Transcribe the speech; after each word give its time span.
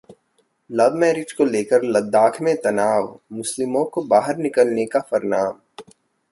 love 0.69 0.95
marriage 0.95 1.31
को 1.31 1.45
लेकर 1.45 1.83
लद्दाख 1.83 2.41
में 2.41 2.55
तनाव, 2.61 3.19
मुस्लिमों 3.33 3.85
को 3.85 4.01
बाहर 4.07 4.37
निकलने 4.37 4.85
का 4.85 4.99
फरमान 5.01 5.59